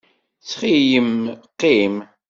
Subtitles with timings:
[0.41, 1.11] Ttxil-m
[1.59, 1.95] qqim.